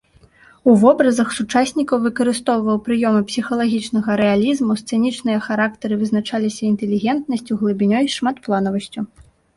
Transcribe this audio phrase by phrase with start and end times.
[0.71, 9.01] У вобразах сучаснікаў выкарыстоўваў прыёмы псіхалагічнага рэалізму, сцэнічныя характары вызначаліся інтэлігентнасцю, глыбінёй, шматпланавасцю.